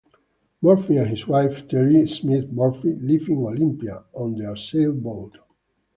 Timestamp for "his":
1.09-1.27